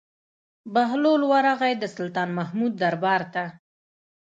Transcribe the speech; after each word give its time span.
بهلول 0.73 1.21
ورغى 1.31 1.71
د 1.77 1.83
سلطان 1.95 2.29
محمود 2.39 2.73
دربار 2.81 3.21
ته. 3.33 3.43